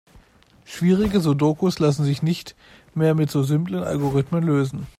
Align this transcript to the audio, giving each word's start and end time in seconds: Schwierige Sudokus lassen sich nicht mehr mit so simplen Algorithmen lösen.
Schwierige 0.65 1.19
Sudokus 1.19 1.77
lassen 1.77 2.05
sich 2.05 2.23
nicht 2.23 2.55
mehr 2.95 3.13
mit 3.13 3.29
so 3.29 3.43
simplen 3.43 3.83
Algorithmen 3.83 4.43
lösen. 4.43 4.87